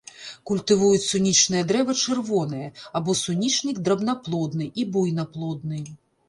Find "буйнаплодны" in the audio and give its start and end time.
4.97-5.85